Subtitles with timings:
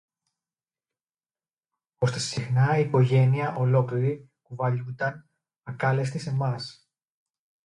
[1.97, 5.29] Ώστε συχνά η οικογένεια ολόκληρη κουβαλιούνταν
[5.63, 6.89] ακάλεστη σε μας